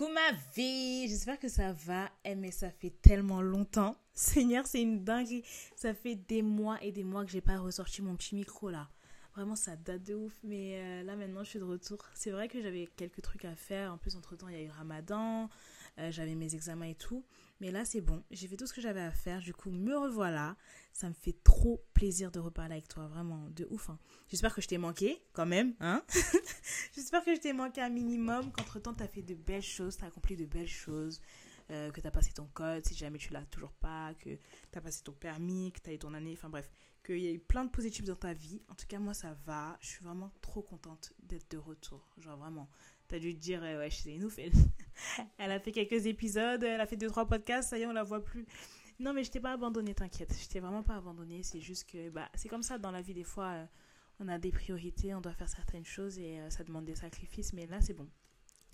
Coucou 0.00 0.14
ma 0.14 0.32
vie, 0.56 1.08
j'espère 1.08 1.38
que 1.38 1.48
ça 1.48 1.74
va. 1.74 2.08
Eh, 2.24 2.34
mais 2.34 2.50
ça 2.52 2.70
fait 2.70 2.88
tellement 3.02 3.42
longtemps. 3.42 3.98
Seigneur, 4.14 4.66
c'est 4.66 4.80
une 4.80 5.04
dinguerie. 5.04 5.42
Ça 5.76 5.92
fait 5.92 6.14
des 6.14 6.40
mois 6.40 6.82
et 6.82 6.90
des 6.90 7.04
mois 7.04 7.22
que 7.22 7.30
j'ai 7.30 7.42
pas 7.42 7.58
ressorti 7.58 8.00
mon 8.00 8.16
petit 8.16 8.34
micro 8.34 8.70
là. 8.70 8.88
Vraiment, 9.36 9.56
ça 9.56 9.76
date 9.76 10.04
de 10.04 10.14
ouf. 10.14 10.32
Mais 10.42 10.80
euh, 10.80 11.02
là, 11.02 11.16
maintenant, 11.16 11.44
je 11.44 11.50
suis 11.50 11.58
de 11.58 11.64
retour. 11.64 11.98
C'est 12.14 12.30
vrai 12.30 12.48
que 12.48 12.62
j'avais 12.62 12.88
quelques 12.96 13.20
trucs 13.20 13.44
à 13.44 13.54
faire. 13.54 13.92
En 13.92 13.98
plus, 13.98 14.16
entre 14.16 14.36
temps, 14.36 14.48
il 14.48 14.54
y 14.54 14.60
a 14.60 14.62
eu 14.62 14.70
Ramadan. 14.70 15.50
Euh, 16.00 16.10
j'avais 16.10 16.34
mes 16.34 16.54
examens 16.54 16.86
et 16.86 16.94
tout. 16.94 17.24
Mais 17.60 17.70
là, 17.70 17.84
c'est 17.84 18.00
bon. 18.00 18.22
J'ai 18.30 18.48
fait 18.48 18.56
tout 18.56 18.66
ce 18.66 18.72
que 18.72 18.80
j'avais 18.80 19.02
à 19.02 19.10
faire. 19.10 19.40
Du 19.40 19.52
coup, 19.52 19.70
me 19.70 19.96
revoilà. 19.96 20.56
Ça 20.92 21.08
me 21.08 21.14
fait 21.14 21.36
trop 21.44 21.84
plaisir 21.92 22.30
de 22.30 22.40
reparler 22.40 22.72
avec 22.74 22.88
toi. 22.88 23.06
Vraiment, 23.06 23.48
de 23.50 23.66
ouf. 23.70 23.90
Hein. 23.90 23.98
J'espère 24.28 24.54
que 24.54 24.62
je 24.62 24.68
t'ai 24.68 24.78
manqué, 24.78 25.22
quand 25.32 25.46
même. 25.46 25.74
Hein 25.80 26.02
J'espère 26.94 27.22
que 27.24 27.34
je 27.34 27.40
t'ai 27.40 27.52
manqué 27.52 27.82
un 27.82 27.90
minimum. 27.90 28.50
Qu'entre-temps, 28.52 28.94
tu 28.94 29.02
as 29.02 29.08
fait 29.08 29.22
de 29.22 29.34
belles 29.34 29.62
choses. 29.62 29.96
Tu 29.96 30.04
as 30.04 30.08
accompli 30.08 30.36
de 30.36 30.46
belles 30.46 30.66
choses. 30.66 31.20
Euh, 31.70 31.92
que 31.92 32.00
tu 32.00 32.06
as 32.06 32.10
passé 32.10 32.32
ton 32.32 32.46
code, 32.52 32.84
si 32.84 32.94
jamais 32.96 33.18
tu 33.18 33.32
l'as 33.32 33.44
toujours 33.44 33.72
pas, 33.72 34.12
que 34.14 34.30
tu 34.30 34.78
as 34.78 34.80
passé 34.80 35.04
ton 35.04 35.12
permis, 35.12 35.70
que 35.70 35.80
tu 35.80 35.90
as 35.90 35.92
eu 35.92 35.98
ton 35.98 36.14
année, 36.14 36.32
enfin 36.32 36.48
bref, 36.48 36.68
qu'il 37.04 37.18
y 37.18 37.28
a 37.28 37.30
eu 37.30 37.38
plein 37.38 37.64
de 37.64 37.70
positifs 37.70 38.04
dans 38.04 38.16
ta 38.16 38.32
vie. 38.32 38.60
En 38.68 38.74
tout 38.74 38.86
cas, 38.88 38.98
moi, 38.98 39.14
ça 39.14 39.36
va. 39.46 39.78
Je 39.80 39.86
suis 39.86 40.04
vraiment 40.04 40.32
trop 40.40 40.62
contente 40.62 41.12
d'être 41.22 41.48
de 41.52 41.58
retour. 41.58 42.04
Genre, 42.18 42.36
vraiment. 42.36 42.68
T'as 43.06 43.20
dû 43.20 43.34
te 43.34 43.40
dire, 43.40 43.60
ouais, 43.62 43.88
c'est 43.90 44.12
une 44.12 44.24
ouf. 44.24 44.38
Elle, 45.38 45.52
a 45.52 45.60
fait 45.60 45.70
quelques 45.70 46.06
épisodes, 46.06 46.62
elle 46.62 46.80
a 46.80 46.86
fait 46.86 46.96
deux, 46.96 47.08
trois 47.08 47.26
podcasts, 47.26 47.70
ça 47.70 47.78
y 47.78 47.82
est, 47.82 47.86
on 47.86 47.92
la 47.92 48.02
voit 48.02 48.22
plus. 48.22 48.46
Non, 48.98 49.14
mais 49.14 49.24
je 49.24 49.30
t'ai 49.30 49.40
pas 49.40 49.52
abandonné, 49.52 49.94
t'inquiète. 49.94 50.34
Je 50.38 50.48
t'ai 50.48 50.60
vraiment 50.60 50.82
pas 50.82 50.96
abandonné. 50.96 51.42
C'est 51.42 51.60
juste 51.60 51.88
que, 51.88 52.10
bah, 52.10 52.28
c'est 52.34 52.48
comme 52.48 52.62
ça 52.62 52.78
dans 52.78 52.90
la 52.90 53.00
vie, 53.00 53.14
des 53.14 53.24
fois, 53.24 53.46
euh, 53.46 53.66
on 54.18 54.28
a 54.28 54.38
des 54.38 54.50
priorités, 54.50 55.14
on 55.14 55.20
doit 55.20 55.32
faire 55.32 55.48
certaines 55.48 55.86
choses 55.86 56.18
et 56.18 56.40
euh, 56.40 56.50
ça 56.50 56.64
demande 56.64 56.84
des 56.84 56.96
sacrifices. 56.96 57.52
Mais 57.52 57.66
là, 57.66 57.80
c'est 57.80 57.94
bon. 57.94 58.08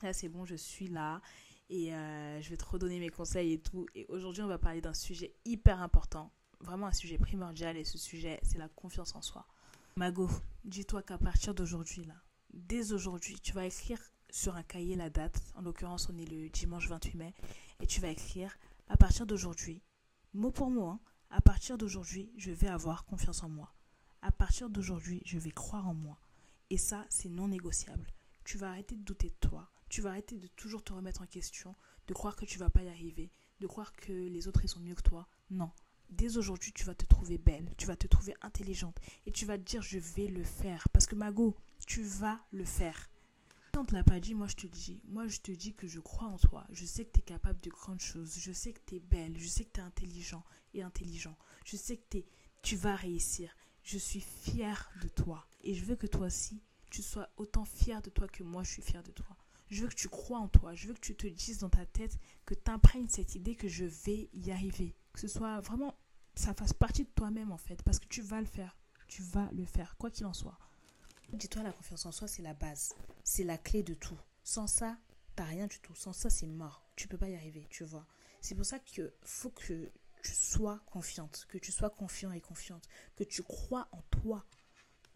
Là, 0.02 0.12
c'est 0.12 0.28
bon, 0.28 0.44
je 0.44 0.56
suis 0.56 0.88
là 0.88 1.20
et 1.68 1.94
euh, 1.94 2.40
je 2.40 2.50
vais 2.50 2.56
te 2.56 2.64
redonner 2.64 2.98
mes 2.98 3.08
conseils 3.08 3.52
et 3.52 3.60
tout. 3.60 3.86
Et 3.94 4.06
aujourd'hui, 4.08 4.42
on 4.42 4.48
va 4.48 4.58
parler 4.58 4.80
d'un 4.80 4.94
sujet 4.94 5.34
hyper 5.44 5.80
important, 5.80 6.32
vraiment 6.60 6.86
un 6.86 6.92
sujet 6.92 7.18
primordial. 7.18 7.76
Et 7.76 7.84
ce 7.84 7.98
sujet, 7.98 8.38
c'est 8.42 8.58
la 8.58 8.68
confiance 8.68 9.14
en 9.14 9.22
soi. 9.22 9.46
Mago, 9.96 10.28
dis-toi 10.64 11.02
qu'à 11.02 11.18
partir 11.18 11.54
d'aujourd'hui, 11.54 12.04
là, 12.04 12.14
dès 12.52 12.92
aujourd'hui, 12.92 13.38
tu 13.40 13.52
vas 13.52 13.66
écrire 13.66 14.00
sur 14.30 14.56
un 14.56 14.62
cahier 14.62 14.96
la 14.96 15.10
date. 15.10 15.40
En 15.54 15.62
l'occurrence, 15.62 16.08
on 16.12 16.18
est 16.18 16.30
le 16.30 16.48
dimanche 16.48 16.88
28 16.88 17.14
mai. 17.16 17.34
Et 17.80 17.86
tu 17.86 18.00
vas 18.00 18.08
écrire 18.08 18.56
à 18.88 18.96
partir 18.96 19.26
d'aujourd'hui, 19.26 19.82
mot 20.34 20.50
pour 20.50 20.70
mot, 20.70 20.86
hein, 20.86 21.00
à 21.30 21.40
partir 21.40 21.76
d'aujourd'hui, 21.76 22.30
je 22.36 22.52
vais 22.52 22.68
avoir 22.68 23.04
confiance 23.04 23.42
en 23.42 23.48
moi. 23.48 23.74
À 24.22 24.30
partir 24.30 24.70
d'aujourd'hui, 24.70 25.22
je 25.24 25.38
vais 25.38 25.50
croire 25.50 25.88
en 25.88 25.94
moi. 25.94 26.18
Et 26.70 26.78
ça, 26.78 27.04
c'est 27.08 27.28
non 27.28 27.48
négociable. 27.48 28.06
Tu 28.44 28.58
vas 28.58 28.70
arrêter 28.70 28.96
de 28.96 29.02
douter 29.02 29.28
de 29.28 29.48
toi. 29.48 29.70
Tu 29.88 30.00
vas 30.00 30.10
arrêter 30.10 30.38
de 30.38 30.46
toujours 30.48 30.82
te 30.82 30.92
remettre 30.92 31.22
en 31.22 31.26
question, 31.26 31.74
de 32.06 32.14
croire 32.14 32.36
que 32.36 32.44
tu 32.44 32.58
vas 32.58 32.70
pas 32.70 32.82
y 32.82 32.88
arriver, 32.88 33.30
de 33.60 33.66
croire 33.66 33.92
que 33.92 34.12
les 34.12 34.48
autres 34.48 34.64
ils 34.64 34.68
sont 34.68 34.80
mieux 34.80 34.94
que 34.94 35.02
toi. 35.02 35.28
Non. 35.50 35.70
Dès 36.10 36.36
aujourd'hui, 36.36 36.72
tu 36.72 36.84
vas 36.84 36.94
te 36.94 37.04
trouver 37.04 37.38
belle, 37.38 37.72
tu 37.76 37.86
vas 37.86 37.96
te 37.96 38.06
trouver 38.06 38.34
intelligente 38.42 38.98
et 39.26 39.32
tu 39.32 39.44
vas 39.44 39.58
te 39.58 39.64
dire 39.64 39.82
je 39.82 39.98
vais 39.98 40.28
le 40.28 40.44
faire 40.44 40.88
parce 40.90 41.06
que 41.06 41.16
Mago, 41.16 41.56
tu 41.86 42.02
vas 42.02 42.40
le 42.52 42.64
faire 42.64 43.08
on 43.76 43.82
ne 43.82 43.86
te 43.86 43.94
l'a 43.94 44.04
pas 44.04 44.20
dit, 44.20 44.34
moi 44.34 44.46
je 44.48 44.56
te 44.56 44.66
dis. 44.66 45.00
Moi 45.08 45.26
je 45.26 45.38
te 45.38 45.52
dis 45.52 45.74
que 45.74 45.86
je 45.86 46.00
crois 46.00 46.28
en 46.28 46.38
toi. 46.38 46.66
Je 46.70 46.84
sais 46.84 47.04
que 47.04 47.12
tu 47.12 47.20
es 47.20 47.22
capable 47.22 47.60
de 47.60 47.70
grandes 47.70 48.00
choses. 48.00 48.38
Je 48.38 48.52
sais 48.52 48.72
que 48.72 48.80
tu 48.86 48.96
es 48.96 49.00
belle. 49.00 49.38
Je 49.38 49.48
sais 49.48 49.64
que 49.64 49.72
tu 49.72 49.80
es 49.80 49.84
intelligent 49.84 50.44
et 50.74 50.82
intelligent. 50.82 51.36
Je 51.64 51.76
sais 51.76 51.98
que 51.98 52.18
tu 52.62 52.76
vas 52.76 52.96
réussir. 52.96 53.54
Je 53.82 53.98
suis 53.98 54.20
fière 54.20 54.90
de 55.02 55.08
toi. 55.08 55.46
Et 55.62 55.74
je 55.74 55.84
veux 55.84 55.96
que 55.96 56.06
toi 56.06 56.26
aussi, 56.26 56.62
tu 56.90 57.02
sois 57.02 57.28
autant 57.36 57.64
fière 57.64 58.02
de 58.02 58.10
toi 58.10 58.26
que 58.28 58.42
moi 58.42 58.62
je 58.62 58.72
suis 58.72 58.82
fière 58.82 59.02
de 59.02 59.12
toi. 59.12 59.35
Je 59.68 59.82
veux 59.82 59.88
que 59.88 59.94
tu 59.94 60.08
crois 60.08 60.38
en 60.38 60.48
toi. 60.48 60.74
Je 60.74 60.88
veux 60.88 60.94
que 60.94 61.00
tu 61.00 61.16
te 61.16 61.26
dises 61.26 61.58
dans 61.58 61.68
ta 61.68 61.86
tête 61.86 62.18
que 62.44 62.54
tu 62.54 62.70
imprègnes 62.70 63.08
cette 63.08 63.34
idée 63.34 63.56
que 63.56 63.68
je 63.68 63.84
vais 63.84 64.28
y 64.32 64.50
arriver. 64.50 64.94
Que 65.12 65.20
ce 65.20 65.28
soit 65.28 65.60
vraiment, 65.60 65.94
ça 66.34 66.54
fasse 66.54 66.72
partie 66.72 67.04
de 67.04 67.10
toi-même 67.10 67.52
en 67.52 67.58
fait. 67.58 67.82
Parce 67.82 67.98
que 67.98 68.08
tu 68.08 68.22
vas 68.22 68.40
le 68.40 68.46
faire. 68.46 68.76
Tu 69.08 69.22
vas 69.22 69.48
le 69.52 69.64
faire, 69.64 69.96
quoi 69.98 70.10
qu'il 70.10 70.26
en 70.26 70.32
soit. 70.32 70.58
Dis-toi, 71.32 71.62
la 71.62 71.72
confiance 71.72 72.06
en 72.06 72.12
soi, 72.12 72.28
c'est 72.28 72.42
la 72.42 72.54
base. 72.54 72.94
C'est 73.24 73.44
la 73.44 73.58
clé 73.58 73.82
de 73.82 73.94
tout. 73.94 74.18
Sans 74.42 74.66
ça, 74.66 74.96
t'as 75.34 75.44
rien 75.44 75.66
du 75.66 75.78
tout. 75.80 75.94
Sans 75.94 76.12
ça, 76.12 76.30
c'est 76.30 76.46
mort. 76.46 76.88
Tu 76.96 77.08
peux 77.08 77.18
pas 77.18 77.28
y 77.28 77.34
arriver, 77.34 77.66
tu 77.70 77.84
vois. 77.84 78.06
C'est 78.40 78.54
pour 78.54 78.64
ça 78.64 78.78
qu'il 78.78 79.12
faut 79.22 79.50
que 79.50 79.90
tu 80.22 80.32
sois 80.32 80.80
confiante, 80.86 81.46
que 81.48 81.58
tu 81.58 81.72
sois 81.72 81.90
confiant 81.90 82.32
et 82.32 82.40
confiante, 82.40 82.88
que 83.16 83.24
tu 83.24 83.42
crois 83.42 83.88
en 83.92 84.02
toi. 84.02 84.44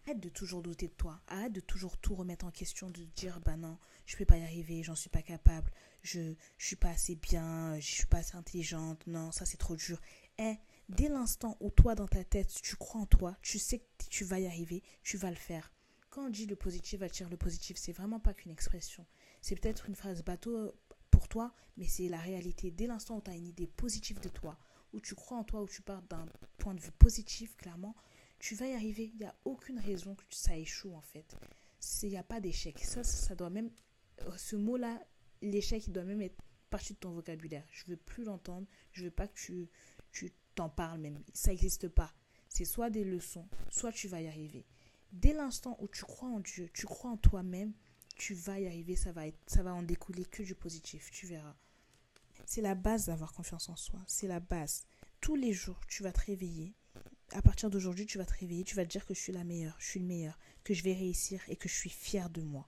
Arrête 0.07 0.21
de 0.21 0.29
toujours 0.29 0.63
douter 0.63 0.89
de 0.89 0.93
toi. 0.93 1.21
Arrête 1.29 1.53
de 1.53 1.61
toujours 1.61 1.99
tout 1.99 2.15
remettre 2.15 2.47
en 2.47 2.51
question, 2.51 2.91
de 2.91 3.05
dire 3.17 3.41
bah 3.41 3.57
non, 3.57 3.79
je 4.07 4.17
peux 4.17 4.25
pas 4.25 4.39
y 4.39 4.43
arriver, 4.43 4.83
j'en 4.83 4.95
suis 4.95 5.11
pas 5.11 5.23
capable, 5.23 5.71
je, 6.03 6.35
je 6.59 6.67
suis 6.67 6.77
pas 6.77 6.91
assez 6.91 7.15
bien, 7.17 7.79
je 7.79 7.87
suis 7.87 8.07
pas 8.07 8.19
assez 8.19 8.37
intelligente, 8.37 9.07
non, 9.07 9.31
ça 9.33 9.45
c'est 9.45 9.59
trop 9.59 9.77
dur. 9.77 10.01
Eh, 10.39 10.57
dès 10.89 11.09
l'instant 11.09 11.57
où 11.61 11.71
toi 11.71 11.95
dans 11.95 12.09
ta 12.09 12.25
tête, 12.25 12.53
tu 12.63 12.77
crois 12.77 13.03
en 13.03 13.07
toi, 13.07 13.37
tu 13.43 13.59
sais 13.59 13.79
que 13.79 14.05
tu 14.09 14.25
vas 14.25 14.41
y 14.41 14.47
arriver, 14.47 14.83
tu 15.03 15.17
vas 15.17 15.31
le 15.31 15.37
faire 15.37 15.73
quand 16.11 16.27
on 16.27 16.29
dit 16.29 16.47
le 16.47 16.57
positif 16.57 17.03
attire 17.03 17.31
le 17.31 17.37
positif, 17.37 17.77
c'est 17.77 17.93
vraiment 17.93 18.21
pas 18.21 18.35
qu'une 18.35 18.51
expression. 18.51 19.07
C'est 19.41 19.55
peut-être 19.55 19.89
une 19.89 19.95
phrase 19.95 20.23
bateau 20.25 20.75
pour 21.11 21.29
toi, 21.29 21.55
mais 21.77 21.87
c'est 21.87 22.09
la 22.09 22.19
réalité. 22.19 22.71
Dès 22.71 22.89
l'instant 22.89 23.17
où 23.17 23.21
tu 23.21 23.31
as 23.31 23.37
une 23.37 23.47
idée 23.47 23.69
positive 23.69 24.21
de 24.21 24.29
toi, 24.29 24.59
où 24.93 25.01
tu 25.01 25.15
crois 25.15 25.39
en 25.39 25.45
toi, 25.45 25.63
où 25.63 25.69
tu 25.69 25.83
pars 25.83 26.03
d'un 26.03 26.27
point 26.59 26.75
de 26.75 26.81
vue 26.81 26.91
positif, 26.91 27.57
clairement, 27.57 27.95
tu 28.41 28.57
vas 28.57 28.67
y 28.67 28.75
arriver. 28.75 29.13
Il 29.15 29.21
n'y 29.21 29.25
a 29.25 29.37
aucune 29.45 29.79
raison 29.79 30.17
que 30.17 30.25
ça 30.31 30.57
échoue, 30.57 30.93
en 30.95 31.01
fait. 31.01 31.37
Il 32.03 32.09
n'y 32.09 32.17
a 32.17 32.25
pas 32.25 32.41
d'échec. 32.41 32.79
Ça, 32.81 33.05
ça 33.05 33.37
doit 33.37 33.51
même. 33.51 33.71
Ce 34.37 34.57
mot-là, 34.57 35.01
l'échec, 35.41 35.87
il 35.87 35.93
doit 35.93 36.05
même 36.05 36.23
être 36.23 36.43
partie 36.69 36.95
de 36.95 36.99
ton 36.99 37.13
vocabulaire. 37.13 37.65
Je 37.71 37.85
veux 37.87 37.97
plus 37.97 38.25
l'entendre. 38.25 38.67
Je 38.93 39.05
veux 39.05 39.11
pas 39.11 39.29
que 39.29 39.39
tu 39.39 39.69
tu 40.11 40.33
t'en 40.57 40.69
parles 40.69 41.01
même. 41.01 41.23
Ça 41.33 41.53
n'existe 41.53 41.89
pas. 41.89 42.13
C'est 42.49 42.65
soit 42.65 42.91
des 42.91 43.05
leçons, 43.05 43.49
soit 43.71 43.93
tu 43.93 44.09
vas 44.09 44.21
y 44.21 44.27
arriver 44.27 44.67
dès 45.13 45.33
l'instant 45.33 45.77
où 45.81 45.89
tu 45.89 46.05
crois 46.05 46.29
en 46.29 46.41
Dieu, 46.41 46.71
tu 46.73 46.87
crois 46.87 47.11
en 47.11 47.17
toi-même, 47.17 47.73
tu 48.17 48.35
vas 48.35 48.61
y 48.61 48.67
arriver, 48.67 48.97
ça 48.97 49.13
va, 49.13 49.27
être, 49.27 49.39
ça 49.47 49.63
va 49.63 49.75
en 49.75 49.83
découler 49.83 50.25
que 50.25 50.43
du 50.43 50.55
positif, 50.55 51.11
tu 51.11 51.27
verras. 51.27 51.57
C'est 52.47 52.61
la 52.61 52.75
base 52.75 53.07
d'avoir 53.07 53.33
confiance 53.33 53.69
en 53.69 53.77
soi, 53.77 54.01
c'est 54.07 54.27
la 54.27 54.41
base. 54.41 54.85
Tous 55.21 55.37
les 55.37 55.53
jours, 55.53 55.81
tu 55.87 56.03
vas 56.03 56.13
te 56.13 56.21
réveiller. 56.21 56.75
À 57.33 57.43
partir 57.43 57.71
d'aujourd'hui, 57.71 58.07
tu 58.07 58.19
vas 58.19 58.25
te 58.25 58.35
réveiller, 58.39 58.65
tu 58.65 58.75
vas 58.75 58.85
te 58.85 58.91
dire 58.91 59.07
que 59.07 59.15
je 59.15 59.21
suis 59.21 59.33
la 59.33 59.45
meilleure, 59.45 59.77
je 59.79 59.87
suis 59.87 60.01
le 60.01 60.07
meilleur, 60.07 60.39
que 60.65 60.75
je 60.75 60.83
vais 60.83 60.95
réussir 60.95 61.41
et 61.49 61.57
que 61.57 61.69
je 61.69 61.75
suis 61.75 61.91
fière 61.91 62.31
de 62.31 62.43
moi. 62.43 62.67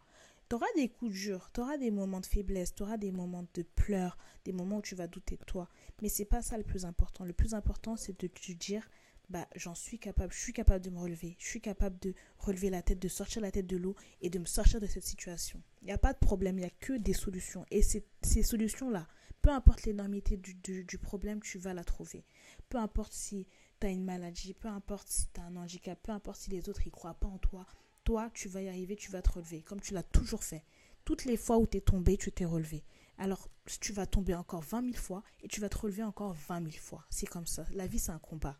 Tu 0.49 0.56
auras 0.56 0.67
des 0.77 0.89
coups 0.89 1.12
durs, 1.12 1.50
tu 1.53 1.61
auras 1.61 1.78
des 1.78 1.91
moments 1.91 2.21
de 2.21 2.27
faiblesse, 2.27 2.75
tu 2.75 2.83
auras 2.83 2.97
des 2.97 3.11
moments 3.11 3.47
de 3.55 3.62
pleurs, 3.62 4.19
des 4.45 4.53
moments 4.53 4.77
où 4.77 4.83
tu 4.83 4.95
vas 4.95 5.06
douter 5.06 5.37
de 5.37 5.45
toi. 5.45 5.69
Mais 6.00 6.09
c'est 6.09 6.25
pas 6.25 6.43
ça 6.43 6.59
le 6.59 6.65
plus 6.65 6.84
important. 6.84 7.25
Le 7.25 7.33
plus 7.33 7.55
important, 7.55 7.97
c'est 7.97 8.19
de 8.21 8.27
te 8.27 8.53
dire 8.53 8.89
bah, 9.33 9.49
j'en 9.56 9.75
suis 9.75 9.99
capable, 9.99 10.31
je 10.33 10.39
suis 10.39 10.53
capable 10.53 10.84
de 10.84 10.91
me 10.91 10.99
relever, 10.99 11.37
je 11.39 11.47
suis 11.47 11.61
capable 11.62 11.99
de 12.00 12.15
relever 12.39 12.69
la 12.69 12.83
tête, 12.83 12.99
de 12.99 13.09
sortir 13.09 13.41
la 13.41 13.50
tête 13.50 13.67
de 13.67 13.79
l'eau 13.79 13.97
et 14.21 14.29
de 14.29 14.39
me 14.39 14.44
sortir 14.44 14.79
de 14.79 14.87
cette 14.87 15.05
situation. 15.05 15.62
Il 15.81 15.87
n'y 15.87 15.93
a 15.93 15.99
pas 15.99 16.12
de 16.12 16.19
problème, 16.19 16.59
il 16.59 16.61
n'y 16.61 16.67
a 16.67 16.71
que 16.81 16.93
des 16.93 17.15
solutions. 17.15 17.65
Et 17.71 17.81
ces, 17.81 18.05
solutions-là, 18.43 19.09
peu 19.41 19.49
importe 19.50 19.84
l'énormité 19.84 20.37
du, 20.37 20.99
problème, 20.99 21.41
tu 21.41 21.56
vas 21.56 21.73
la 21.73 21.83
trouver. 21.83 22.27
Peu 22.69 22.77
importe 22.77 23.15
si 23.15 23.47
tu 23.82 23.87
as 23.87 23.91
une 23.91 24.04
maladie, 24.04 24.54
peu 24.54 24.69
importe 24.69 25.09
si 25.09 25.26
tu 25.34 25.41
as 25.41 25.44
un 25.44 25.56
handicap, 25.56 25.98
peu 26.00 26.12
importe 26.12 26.41
si 26.41 26.50
les 26.50 26.69
autres 26.69 26.82
ne 26.87 26.91
croient 26.91 27.15
pas 27.15 27.26
en 27.26 27.38
toi, 27.38 27.66
toi, 28.04 28.31
tu 28.32 28.48
vas 28.48 28.62
y 28.62 28.69
arriver, 28.69 28.94
tu 28.94 29.10
vas 29.10 29.22
te 29.22 29.31
relever, 29.31 29.62
comme 29.62 29.81
tu 29.81 29.93
l'as 29.93 30.04
toujours 30.04 30.44
fait. 30.44 30.65
Toutes 31.04 31.25
les 31.25 31.37
fois 31.37 31.59
où 31.59 31.66
tu 31.66 31.78
es 31.78 31.81
tombé, 31.81 32.16
tu 32.16 32.31
t'es 32.31 32.44
relevé. 32.44 32.84
Alors, 33.19 33.48
tu 33.81 33.93
vas 33.93 34.06
tomber 34.06 34.37
encore 34.37 34.62
20 34.62 34.93
000 34.93 34.94
fois 34.94 35.25
et 35.43 35.48
tu 35.48 35.60
vas 35.60 35.69
te 35.69 35.78
relever 35.78 36.04
encore 36.04 36.32
20 36.32 36.70
000 36.70 36.72
fois. 36.81 37.04
C'est 37.10 37.26
comme 37.26 37.47
ça. 37.47 37.66
La 37.72 37.88
vie, 37.88 37.98
c'est 37.98 38.12
un 38.12 38.20
combat. 38.20 38.56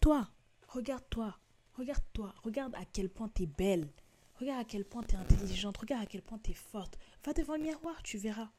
Toi, 0.00 0.28
regarde-toi, 0.68 1.38
regarde-toi, 1.74 2.34
regarde 2.42 2.74
à 2.74 2.84
quel 2.84 3.08
point 3.08 3.30
tu 3.34 3.44
es 3.44 3.46
belle, 3.46 3.90
regarde 4.38 4.60
à 4.60 4.64
quel 4.64 4.84
point 4.84 5.02
tu 5.02 5.14
es 5.14 5.18
intelligente, 5.18 5.78
regarde 5.78 6.02
à 6.02 6.06
quel 6.06 6.22
point 6.22 6.38
tu 6.38 6.50
es 6.50 6.54
forte. 6.54 6.98
Va 7.24 7.32
devant 7.32 7.56
le 7.56 7.62
miroir, 7.62 8.02
tu 8.02 8.18
verras. 8.18 8.50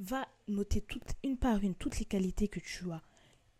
Va 0.00 0.26
noter 0.48 0.84
une 1.22 1.36
par 1.36 1.62
une 1.62 1.76
toutes 1.76 2.00
les 2.00 2.06
qualités 2.06 2.48
que 2.48 2.58
tu 2.58 2.90
as. 2.90 3.02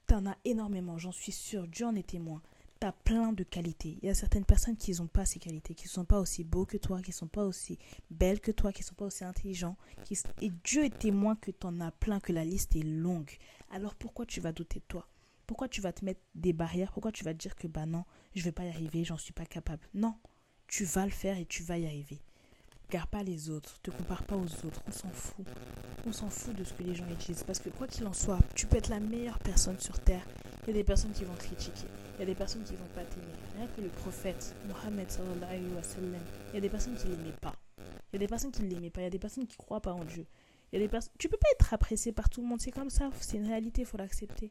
Tu 0.07 0.15
en 0.15 0.27
as 0.27 0.37
énormément, 0.45 0.99
j'en 0.99 1.13
suis 1.13 1.33
sûre, 1.33 1.67
Dieu 1.67 1.87
en 1.87 1.95
est 1.95 2.07
témoin. 2.07 2.43
Tu 2.81 2.87
as 2.87 2.93
plein 2.93 3.33
de 3.33 3.45
qualités. 3.45 3.99
Il 4.03 4.07
y 4.07 4.11
a 4.11 4.15
certaines 4.15 4.45
personnes 4.45 4.77
qui 4.77 4.93
n'ont 4.93 5.07
pas 5.07 5.25
ces 5.25 5.39
qualités, 5.39 5.75
qui 5.75 5.87
ne 5.87 5.91
sont 5.91 6.05
pas 6.05 6.19
aussi 6.19 6.43
beaux 6.43 6.67
que 6.67 6.77
toi, 6.77 7.01
qui 7.01 7.11
ne 7.11 7.15
sont 7.15 7.29
pas 7.29 7.45
aussi 7.45 7.79
belles 8.11 8.41
que 8.41 8.51
toi, 8.51 8.73
qui 8.73 8.83
ne 8.83 8.87
sont 8.87 8.95
pas 8.95 9.05
aussi 9.07 9.25
intelligents. 9.25 9.77
Et 10.41 10.51
Dieu 10.65 10.85
est 10.85 10.99
témoin 10.99 11.37
que 11.37 11.53
tu 11.53 11.67
en 11.67 11.81
as 11.81 11.93
plein, 11.93 12.19
que 12.19 12.33
la 12.33 12.45
liste 12.45 12.75
est 12.75 12.83
longue. 12.83 13.31
Alors 13.71 13.95
pourquoi 13.95 14.27
tu 14.27 14.41
vas 14.41 14.53
douter 14.53 14.81
de 14.81 14.85
toi? 14.87 15.09
Pourquoi 15.47 15.69
tu 15.69 15.81
vas 15.81 15.93
te 15.93 16.05
mettre 16.05 16.21
des 16.35 16.53
barrières? 16.53 16.93
Pourquoi 16.93 17.13
tu 17.13 17.25
vas 17.25 17.35
te 17.35 17.39
dire 17.39 17.55
que 17.55 17.69
bah 17.69 17.87
non, 17.87 18.05
je 18.35 18.43
vais 18.43 18.53
pas 18.53 18.65
y 18.65 18.69
arriver, 18.69 19.05
j'en 19.05 19.19
suis 19.19 19.33
pas 19.33 19.47
capable? 19.47 19.87
Non, 19.95 20.15
tu 20.67 20.85
vas 20.85 21.05
le 21.05 21.13
faire 21.13 21.39
et 21.39 21.47
tu 21.47 21.63
vas 21.63 21.79
y 21.79 21.87
arriver. 21.87 22.21
Garde 22.93 23.09
pas 23.09 23.23
les 23.23 23.49
autres, 23.49 23.79
te 23.83 23.91
compare 23.91 24.23
pas 24.25 24.37
aux 24.37 24.67
autres, 24.67 24.83
on 24.87 24.93
s'en 24.93 25.09
fout. 25.09 25.47
On 26.07 26.13
s'en 26.13 26.29
fout 26.29 26.55
de 26.55 26.63
ce 26.63 26.75
que 26.75 26.83
les 26.83 26.95
gens 26.95 27.07
disent 27.27 27.43
parce 27.43 27.59
que 27.59 27.71
quoi 27.71 27.87
qu'il 27.87 28.07
en 28.07 28.13
soit, 28.13 28.39
tu 28.55 28.67
peux 28.67 28.77
être 28.77 28.91
la 28.91 29.01
meilleure 29.01 29.39
personne 29.39 29.81
sur 29.81 29.99
terre. 29.99 30.27
Il 30.65 30.67
y 30.67 30.71
a 30.73 30.75
des 30.75 30.85
personnes 30.85 31.13
qui 31.13 31.25
vont 31.25 31.35
critiquer, 31.35 31.87
il 32.17 32.21
y 32.21 32.23
a 32.25 32.27
des 32.27 32.35
personnes 32.35 32.65
qui 32.65 32.75
vont 32.75 32.89
pas 32.95 33.03
t'aimer. 33.05 33.33
Rien 33.57 33.67
que 33.75 33.81
le 33.81 33.89
prophète 33.89 34.55
Mohammed 34.69 35.11
sallallahu 35.11 35.43
alayhi 35.43 35.75
wa 35.75 35.83
sallam, 35.83 36.21
il 36.51 36.55
y 36.57 36.59
a 36.59 36.61
des 36.61 36.69
personnes 36.69 36.95
qui 36.95 37.09
l'aimaient 37.09 37.33
pas. 37.41 37.55
Il 37.79 38.13
y 38.13 38.17
a 38.17 38.19
des 38.19 38.29
personnes 38.29 38.53
qui 38.53 38.63
ne 38.63 38.69
l'aimaient 38.69 38.91
pas, 38.91 39.01
il 39.01 39.05
y 39.05 39.07
a 39.07 39.11
des 39.11 39.19
personnes 39.19 39.47
qui 39.47 39.57
croient 39.57 39.81
pas 39.81 39.95
en 39.95 40.05
Dieu. 40.05 40.27
Il 40.71 40.79
y 40.79 40.83
a 40.83 40.85
des 40.85 40.91
personnes... 40.91 41.15
Tu 41.19 41.31
peux 41.31 41.39
pas 41.39 41.49
être 41.55 41.73
apprécié 41.73 42.13
par 42.13 42.29
tout 42.29 42.43
le 42.43 42.47
monde. 42.47 42.61
C'est 42.61 42.71
comme 42.71 42.91
ça. 42.91 43.11
C'est 43.21 43.37
une 43.37 43.47
réalité. 43.47 43.83
Il 43.83 43.87
faut 43.87 43.99
l'accepter. 43.99 44.51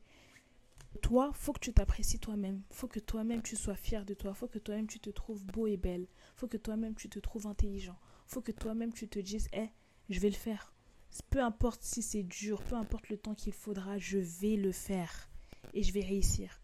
Toi, 1.02 1.32
faut 1.34 1.52
que 1.52 1.60
tu 1.60 1.74
t'apprécies 1.74 2.20
toi-même. 2.20 2.62
faut 2.70 2.88
que 2.88 3.00
toi-même 3.00 3.42
tu 3.42 3.56
sois 3.56 3.76
fier 3.76 4.06
de 4.06 4.14
toi. 4.14 4.34
faut 4.34 4.48
que 4.48 4.60
toi-même 4.60 4.88
tu 4.88 5.00
te 5.00 5.10
trouves 5.10 5.44
beau 5.46 5.66
et 5.68 5.78
belle. 5.78 6.08
faut 6.36 6.48
que 6.48 6.58
toi-même 6.58 6.96
tu 6.96 7.10
te 7.10 7.20
trouves 7.20 7.48
intelligent. 7.48 7.98
Faut 8.32 8.42
que 8.42 8.54
toi-même 8.54 8.94
tu 8.94 9.10
te 9.10 9.20
dises, 9.20 9.50
hé, 9.52 9.70
je 10.10 10.20
vais 10.20 10.30
le 10.30 10.36
faire. 10.36 10.74
Peu 11.30 11.42
importe 11.42 11.84
si 11.84 12.02
c'est 12.02 12.24
dur, 12.24 12.62
peu 12.64 12.76
importe 12.76 13.10
le 13.10 13.18
temps 13.18 13.36
qu'il 13.36 13.52
faudra, 13.52 13.98
je 13.98 14.18
vais 14.18 14.56
le 14.56 14.72
faire. 14.72 15.30
Et 15.74 15.84
je 15.84 15.92
vais 15.92 16.02
réussir. 16.02 16.62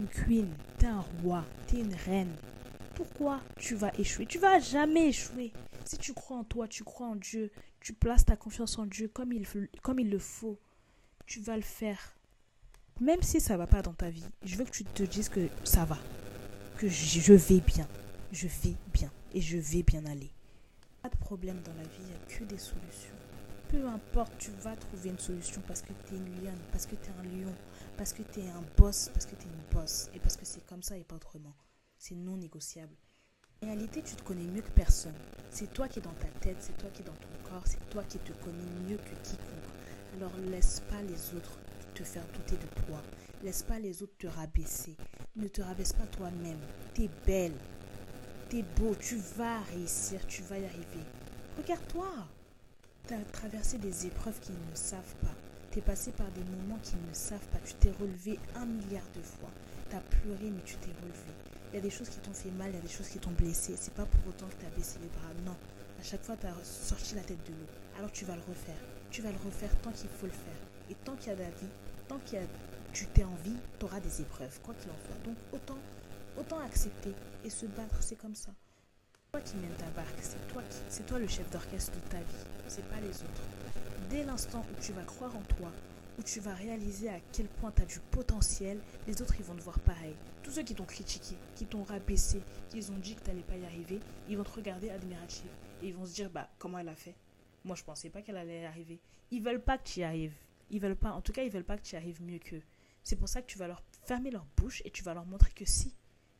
Une 0.00 0.08
queen, 0.08 0.52
t'es 0.78 0.86
un 0.86 1.04
roi, 1.22 1.44
t'es 1.68 1.80
une 1.80 1.94
reine. 1.94 2.34
Pourquoi 2.96 3.40
tu 3.56 3.76
vas 3.76 3.92
échouer? 3.98 4.26
Tu 4.26 4.38
vas 4.38 4.58
jamais 4.58 5.08
échouer. 5.08 5.52
Si 5.84 5.96
tu 5.96 6.12
crois 6.12 6.38
en 6.38 6.44
toi, 6.44 6.66
tu 6.66 6.82
crois 6.82 7.06
en 7.06 7.16
Dieu, 7.16 7.52
tu 7.78 7.92
places 7.92 8.24
ta 8.24 8.36
confiance 8.36 8.76
en 8.78 8.86
Dieu 8.86 9.06
comme 9.06 9.32
il, 9.32 9.46
comme 9.82 10.00
il 10.00 10.10
le 10.10 10.18
faut, 10.18 10.58
tu 11.26 11.40
vas 11.40 11.56
le 11.56 11.62
faire. 11.62 12.16
Même 13.00 13.22
si 13.22 13.40
ça 13.40 13.56
va 13.56 13.68
pas 13.68 13.82
dans 13.82 13.94
ta 13.94 14.10
vie, 14.10 14.26
je 14.44 14.56
veux 14.56 14.64
que 14.64 14.70
tu 14.70 14.84
te 14.84 15.04
dises 15.04 15.28
que 15.28 15.48
ça 15.62 15.84
va, 15.84 15.98
que 16.78 16.88
je 16.88 17.32
vais 17.32 17.60
bien, 17.60 17.86
je 18.32 18.48
vais 18.48 18.76
bien 18.92 19.12
et 19.34 19.40
je 19.40 19.58
vais 19.58 19.82
bien 19.82 20.04
aller. 20.06 20.32
Pas 21.06 21.16
de 21.16 21.24
problème 21.24 21.62
dans 21.62 21.74
la 21.74 21.84
vie, 21.84 22.00
il 22.00 22.06
n'y 22.06 22.12
a 22.14 22.36
que 22.36 22.42
des 22.42 22.58
solutions. 22.58 23.14
Peu 23.68 23.86
importe, 23.86 24.32
tu 24.38 24.50
vas 24.60 24.74
trouver 24.74 25.10
une 25.10 25.18
solution 25.20 25.62
parce 25.64 25.80
que 25.80 25.92
tu 25.92 26.14
es 26.14 26.16
une 26.16 26.42
lionne, 26.42 26.58
parce 26.72 26.84
que 26.84 26.96
tu 26.96 27.08
es 27.08 27.12
un 27.20 27.22
lion, 27.22 27.54
parce 27.96 28.12
que 28.12 28.22
tu 28.24 28.40
es 28.40 28.48
un 28.48 28.64
boss, 28.76 29.08
parce 29.12 29.24
que 29.24 29.36
tu 29.36 29.46
es 29.46 29.50
une 29.50 29.78
boss 29.78 30.10
et 30.16 30.18
parce 30.18 30.36
que 30.36 30.44
c'est 30.44 30.66
comme 30.66 30.82
ça 30.82 30.98
et 30.98 31.04
pas 31.04 31.14
autrement. 31.14 31.54
C'est 31.96 32.16
non 32.16 32.36
négociable. 32.36 32.96
En 33.62 33.66
réalité, 33.66 34.02
tu 34.02 34.16
te 34.16 34.22
connais 34.24 34.46
mieux 34.46 34.62
que 34.62 34.70
personne. 34.72 35.14
C'est 35.48 35.72
toi 35.72 35.86
qui 35.86 36.00
es 36.00 36.02
dans 36.02 36.10
ta 36.14 36.26
tête, 36.40 36.56
c'est 36.58 36.76
toi 36.76 36.90
qui 36.92 37.02
es 37.02 37.04
dans 37.04 37.12
ton 37.12 37.48
corps, 37.48 37.66
c'est 37.66 37.88
toi 37.88 38.02
qui 38.02 38.18
te 38.18 38.32
connais 38.42 38.88
mieux 38.88 38.96
que 38.96 39.14
quiconque. 39.22 39.70
Alors 40.16 40.36
laisse 40.50 40.82
pas 40.90 41.02
les 41.02 41.36
autres 41.36 41.60
te 41.94 42.02
faire 42.02 42.26
douter 42.34 42.56
de 42.56 42.82
toi. 42.84 43.00
Laisse 43.44 43.62
pas 43.62 43.78
les 43.78 44.02
autres 44.02 44.16
te 44.18 44.26
rabaisser. 44.26 44.96
Ne 45.36 45.46
te 45.46 45.62
rabaisse 45.62 45.92
pas 45.92 46.06
toi-même. 46.06 46.58
T'es 46.94 47.08
belle. 47.24 47.54
T'es 48.48 48.62
beau. 48.76 48.94
Tu 48.94 49.16
vas 49.36 49.60
réussir. 49.74 50.24
Tu 50.26 50.42
vas 50.42 50.58
y 50.58 50.64
arriver. 50.64 51.04
Regarde-toi. 51.58 52.08
T'as 53.06 53.18
traversé 53.32 53.78
des 53.78 54.06
épreuves 54.06 54.38
qu'ils 54.40 54.54
ne 54.54 54.74
savent 54.74 55.14
pas. 55.22 55.34
T'es 55.70 55.80
passé 55.80 56.10
par 56.12 56.28
des 56.30 56.42
moments 56.42 56.78
qu'ils 56.82 57.00
ne 57.08 57.14
savent 57.14 57.46
pas. 57.48 57.58
Tu 57.64 57.74
t'es 57.74 57.92
relevé 58.00 58.38
un 58.54 58.66
milliard 58.66 59.06
de 59.14 59.22
fois. 59.22 59.50
T'as 59.90 60.00
pleuré, 60.00 60.50
mais 60.50 60.62
tu 60.64 60.76
t'es 60.76 60.90
relevé. 61.02 61.32
Il 61.72 61.76
y 61.76 61.78
a 61.78 61.82
des 61.82 61.90
choses 61.90 62.08
qui 62.08 62.18
t'ont 62.18 62.32
fait 62.32 62.50
mal, 62.50 62.70
il 62.70 62.74
y 62.74 62.78
a 62.78 62.80
des 62.80 62.88
choses 62.88 63.08
qui 63.08 63.18
t'ont 63.18 63.32
blessé. 63.32 63.74
C'est 63.76 63.94
pas 63.94 64.06
pour 64.06 64.28
autant 64.28 64.46
que 64.46 64.60
tu 64.60 64.66
as 64.66 64.76
baissé 64.76 64.98
les 65.00 65.08
bras. 65.08 65.32
Non. 65.44 65.56
À 65.98 66.02
chaque 66.02 66.22
fois, 66.22 66.36
tu 66.36 66.46
as 66.46 66.54
sorti 66.64 67.14
la 67.14 67.22
tête 67.22 67.42
de 67.46 67.52
l'eau. 67.52 67.66
Alors 67.98 68.12
tu 68.12 68.24
vas 68.24 68.34
le 68.34 68.42
refaire. 68.48 68.80
Tu 69.10 69.22
vas 69.22 69.30
le 69.30 69.38
refaire 69.44 69.70
tant 69.82 69.90
qu'il 69.90 70.08
faut 70.08 70.26
le 70.26 70.32
faire. 70.32 70.60
Et 70.90 70.94
tant 71.04 71.16
qu'il 71.16 71.28
y 71.28 71.32
a 71.32 71.36
de 71.36 71.42
la 71.42 71.50
vie, 71.50 71.72
tant 72.08 72.18
qu'il 72.24 72.38
y 72.38 72.42
a, 72.42 72.46
tu 72.92 73.06
t'es 73.06 73.24
en 73.24 73.34
vie, 73.44 73.56
tu 73.78 73.86
des 74.00 74.20
épreuves, 74.20 74.60
quoi 74.62 74.74
qu'il 74.74 74.90
en 74.90 74.98
soit. 75.06 75.24
Donc 75.24 75.36
autant, 75.52 75.78
autant 76.38 76.60
accepter 76.60 77.14
et 77.44 77.50
se 77.50 77.66
battre, 77.66 78.02
c'est 78.02 78.16
comme 78.16 78.34
ça. 78.34 78.52
Toi 79.32 79.40
qui 79.40 79.56
mène 79.56 79.74
ta 79.76 79.90
barque, 79.90 80.18
c'est 80.20 80.46
toi 80.48 80.62
qui, 80.70 80.78
c'est 80.88 81.06
toi 81.06 81.18
le 81.18 81.26
chef 81.26 81.50
d'orchestre 81.50 81.92
de 81.92 82.08
ta 82.08 82.18
vie, 82.18 82.44
c'est 82.68 82.88
pas 82.88 83.00
les 83.00 83.22
autres. 83.22 83.42
Dès 84.08 84.24
l'instant 84.24 84.64
où 84.72 84.82
tu 84.82 84.92
vas 84.92 85.02
croire 85.02 85.36
en 85.36 85.42
toi, 85.56 85.70
où 86.18 86.22
tu 86.22 86.40
vas 86.40 86.54
réaliser 86.54 87.08
à 87.08 87.20
quel 87.32 87.46
point 87.46 87.72
tu 87.72 87.82
as 87.82 87.86
du 87.86 88.00
potentiel, 88.10 88.80
les 89.06 89.20
autres 89.20 89.34
ils 89.38 89.44
vont 89.44 89.56
te 89.56 89.62
voir 89.62 89.78
pareil. 89.80 90.14
Tous 90.42 90.52
ceux 90.52 90.62
qui 90.62 90.74
t'ont 90.74 90.84
critiqué, 90.84 91.36
qui 91.54 91.66
t'ont 91.66 91.82
rabaissé, 91.82 92.40
qui 92.70 92.78
ont 92.90 92.98
dit 92.98 93.14
que 93.14 93.22
tu 93.22 93.30
n'allais 93.30 93.42
pas 93.42 93.56
y 93.56 93.64
arriver, 93.64 94.00
ils 94.28 94.36
vont 94.36 94.44
te 94.44 94.52
regarder 94.52 94.90
admiratif 94.90 95.50
et 95.82 95.88
ils 95.88 95.94
vont 95.94 96.06
se 96.06 96.14
dire 96.14 96.30
bah 96.30 96.48
comment 96.58 96.78
elle 96.78 96.88
a 96.88 96.94
fait? 96.94 97.14
Moi 97.64 97.76
je 97.76 97.84
pensais 97.84 98.10
pas 98.10 98.22
qu'elle 98.22 98.36
allait 98.36 98.62
y 98.62 98.64
arriver. 98.64 99.00
Ils 99.30 99.42
veulent 99.42 99.62
pas 99.62 99.76
que 99.76 99.88
tu 99.88 100.00
y 100.00 100.04
arrives. 100.04 100.36
Ils 100.70 100.80
veulent 100.80 100.96
pas, 100.96 101.12
en 101.12 101.20
tout 101.20 101.32
cas 101.32 101.42
ils 101.42 101.50
veulent 101.50 101.64
pas 101.64 101.76
que 101.76 101.82
tu 101.82 101.94
y 101.94 101.98
arrives 101.98 102.22
mieux 102.22 102.38
qu'eux. 102.38 102.62
C'est 103.02 103.16
pour 103.16 103.28
ça 103.28 103.42
que 103.42 103.46
tu 103.46 103.58
vas 103.58 103.68
leur 103.68 103.82
fermer 104.04 104.30
leur 104.30 104.46
bouche 104.56 104.82
et 104.84 104.90
tu 104.90 105.02
vas 105.02 105.14
leur 105.14 105.26
montrer 105.26 105.50
que 105.52 105.64
si, 105.64 105.94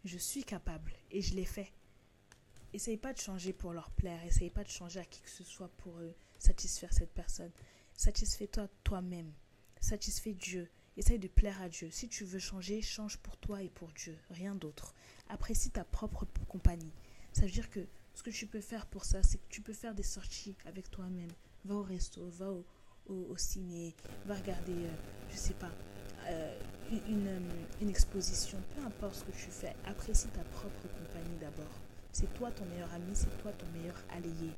je 0.06 0.18
suis 0.18 0.44
capable 0.44 0.92
et 1.10 1.20
je 1.20 1.34
l'ai 1.34 1.44
fait. 1.44 1.72
Essaye 2.72 2.96
pas 2.96 3.12
de 3.12 3.18
changer 3.18 3.52
pour 3.52 3.72
leur 3.72 3.90
plaire, 3.90 4.22
essaye 4.24 4.50
pas 4.50 4.64
de 4.64 4.68
changer 4.68 5.00
à 5.00 5.04
qui 5.04 5.20
que 5.20 5.30
ce 5.30 5.44
soit 5.44 5.70
pour 5.78 5.98
satisfaire 6.38 6.92
cette 6.92 7.12
personne. 7.12 7.52
Satisfais-toi 7.94 8.68
toi-même. 8.84 9.32
Satisfais 9.80 10.34
Dieu. 10.34 10.68
Essaye 10.96 11.18
de 11.18 11.28
plaire 11.28 11.60
à 11.60 11.68
Dieu. 11.68 11.90
Si 11.90 12.08
tu 12.08 12.24
veux 12.24 12.38
changer, 12.38 12.80
change 12.80 13.18
pour 13.18 13.36
toi 13.36 13.62
et 13.62 13.68
pour 13.68 13.92
Dieu, 13.92 14.16
rien 14.30 14.54
d'autre. 14.54 14.94
Apprécie 15.28 15.70
ta 15.70 15.84
propre 15.84 16.26
compagnie. 16.48 16.92
Ça 17.32 17.42
veut 17.42 17.50
dire 17.50 17.70
que 17.70 17.86
ce 18.14 18.22
que 18.22 18.30
tu 18.30 18.46
peux 18.46 18.62
faire 18.62 18.86
pour 18.86 19.04
ça, 19.04 19.22
c'est 19.22 19.36
que 19.36 19.48
tu 19.50 19.60
peux 19.60 19.74
faire 19.74 19.94
des 19.94 20.02
sorties 20.02 20.56
avec 20.64 20.90
toi-même. 20.90 21.30
Va 21.66 21.74
au 21.74 21.82
resto, 21.82 22.26
va 22.30 22.50
au, 23.08 23.36
ciné, 23.36 23.94
va 24.24 24.34
regarder, 24.34 24.72
euh, 24.72 24.96
je 25.30 25.36
sais 25.36 25.54
pas, 25.54 25.70
euh, 26.28 26.58
une, 27.08 27.28
euh, 27.28 27.40
une, 27.80 27.88
exposition. 27.88 28.58
Peu 28.74 28.82
importe 28.84 29.14
ce 29.16 29.24
que 29.24 29.32
tu 29.32 29.50
fais, 29.50 29.74
apprécie 29.86 30.28
ta 30.28 30.42
propre 30.44 30.82
compagnie 30.82 31.36
d'abord. 31.40 31.72
C'est 32.12 32.32
toi 32.34 32.50
ton 32.50 32.64
meilleur 32.66 32.92
ami, 32.94 33.10
c'est 33.14 33.36
toi 33.42 33.52
ton 33.52 33.66
meilleur 33.78 33.96
allié. 34.10 34.50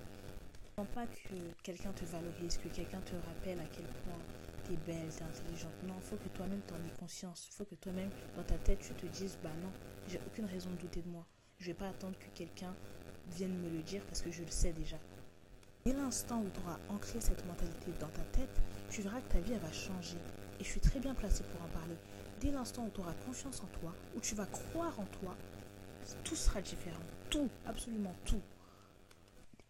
Ne 0.79 0.85
pas 0.85 1.07
que 1.07 1.35
quelqu'un 1.63 1.93
te 1.93 2.05
valorise, 2.05 2.59
que 2.59 2.69
quelqu'un 2.69 3.01
te 3.01 3.15
rappelle 3.27 3.59
à 3.59 3.67
quel 3.73 3.87
point 3.87 4.19
t'es 4.65 4.77
belle, 4.87 5.09
t'es 5.09 5.25
intelligente. 5.25 5.73
Non, 5.87 5.95
faut 6.01 6.17
que 6.17 6.29
toi-même 6.29 6.61
t'en 6.61 6.77
aies 6.77 6.99
conscience. 7.01 7.49
Faut 7.51 7.65
que 7.65 7.75
toi-même, 7.75 8.11
dans 8.37 8.45
ta 8.45 8.57
tête, 8.59 8.79
tu 8.81 8.95
te 8.95 9.07
dises, 9.07 9.39
bah 9.43 9.51
non, 9.63 9.71
j'ai 10.07 10.21
aucune 10.27 10.45
raison 10.45 10.71
de 10.71 10.77
douter 10.77 11.03
de 11.03 11.09
moi. 11.09 11.27
Je 11.59 11.67
vais 11.67 11.75
pas 11.75 11.89
attendre 11.89 12.17
que 12.19 12.29
quelqu'un 12.35 12.75
vienne 13.33 13.59
me 13.59 13.71
le 13.71 13.83
dire 13.83 14.03
parce 14.07 14.23
que 14.23 14.31
je 14.31 14.43
le 14.43 14.51
sais 14.51 14.73
déjà. 14.73 14.99
Dès 15.85 15.93
l'instant 15.93 16.41
où 16.41 16.51
tu 16.51 16.61
auras 16.61 16.79
ancré 16.89 17.21
cette 17.21 17.45
mentalité 17.47 17.93
dans 18.01 18.09
ta 18.09 18.23
tête, 18.33 18.61
tu 18.91 19.03
verras 19.03 19.21
que 19.21 19.33
ta 19.33 19.41
vie 19.41 19.55
va 19.55 19.73
changer. 19.73 20.19
Et 20.61 20.65
je 20.65 20.69
suis 20.69 20.81
très 20.81 21.01
bien 21.01 21.15
placée 21.15 21.45
pour 21.45 21.63
en 21.63 21.69
parler. 21.69 21.97
Dès 22.41 22.51
l'instant 22.51 22.85
où 22.85 22.91
tu 22.91 23.01
auras 23.01 23.15
confiance 23.27 23.63
en 23.63 23.67
toi, 23.79 23.95
où 24.17 24.21
tu 24.21 24.35
vas 24.35 24.47
croire 24.47 24.99
en 25.01 25.07
toi, 25.21 25.37
tout 26.25 26.37
sera 26.37 26.61
différent. 26.61 27.03
Tout, 27.31 27.49
absolument 27.67 28.15
tout. 28.25 28.43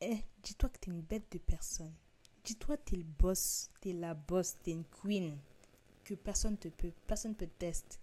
Eh, 0.00 0.18
dis-toi 0.42 0.68
que 0.68 0.78
tu 0.80 0.90
es 0.90 0.92
une 0.92 1.02
bête 1.02 1.30
de 1.32 1.38
personne. 1.38 1.92
Dis-toi, 2.44 2.76
tu 2.78 2.94
es 2.94 2.98
le 2.98 3.04
boss, 3.04 3.70
tu 3.80 3.90
es 3.90 3.92
la 3.92 4.14
boss, 4.14 4.56
tu 4.62 4.70
es 4.70 4.72
une 4.72 4.84
queen, 4.84 5.36
que 6.04 6.14
personne 6.14 6.56
te 6.56 6.68
peut, 6.68 6.92
personne 7.06 7.34
peut 7.34 7.48
tester. 7.58 7.98